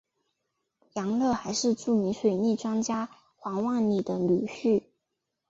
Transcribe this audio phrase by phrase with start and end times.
[0.93, 4.81] 杨乐还是著名水利专家黄万里的女婿。